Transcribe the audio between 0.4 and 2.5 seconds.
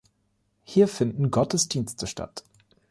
Hier finden Gottesdienste statt.